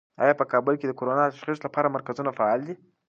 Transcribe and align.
آیا 0.23 0.33
په 0.39 0.45
کابل 0.51 0.73
کې 0.77 0.85
د 0.87 0.93
کرونا 0.99 1.23
د 1.27 1.31
تشخیص 1.35 1.59
لپاره 1.65 1.93
مرکزونه 1.95 2.29
فعال 2.37 2.59
دي؟ 2.67 2.75